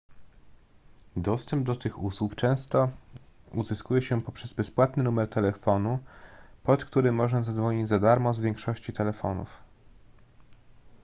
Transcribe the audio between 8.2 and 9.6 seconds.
z większości telefonów